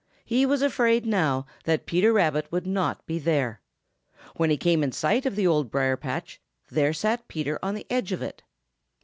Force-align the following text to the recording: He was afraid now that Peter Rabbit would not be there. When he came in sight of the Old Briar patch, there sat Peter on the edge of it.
He 0.25 0.47
was 0.47 0.63
afraid 0.63 1.05
now 1.05 1.45
that 1.65 1.85
Peter 1.85 2.11
Rabbit 2.11 2.51
would 2.51 2.65
not 2.65 3.05
be 3.05 3.19
there. 3.19 3.61
When 4.35 4.49
he 4.49 4.57
came 4.57 4.81
in 4.81 4.91
sight 4.91 5.27
of 5.27 5.35
the 5.35 5.45
Old 5.45 5.69
Briar 5.69 5.95
patch, 5.95 6.41
there 6.71 6.91
sat 6.91 7.27
Peter 7.27 7.59
on 7.61 7.75
the 7.75 7.85
edge 7.87 8.11
of 8.11 8.23
it. 8.23 8.41